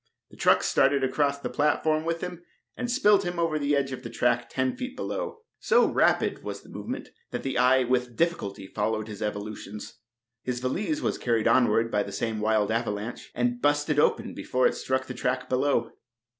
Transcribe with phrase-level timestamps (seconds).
[0.31, 2.41] The truck started across the platform with him
[2.75, 5.41] and spilled him over the edge on the track ten feet below.
[5.59, 9.99] So rapid was the movement that the eye with difficulty followed his evolutions.
[10.41, 14.73] His valise was carried onward by the same wild avalanche, and "busted" open before it
[14.73, 15.91] struck the track below.